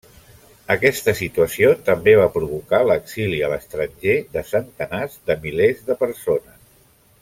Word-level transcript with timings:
Aquesta 0.75 1.13
situació 1.19 1.69
també 1.89 2.15
va 2.21 2.25
provocar 2.39 2.81
l'exili 2.93 3.43
a 3.49 3.53
l'estranger 3.53 4.19
de 4.37 4.47
centenars 4.55 5.23
de 5.31 5.41
milers 5.47 5.89
de 5.93 6.03
persones. 6.05 6.63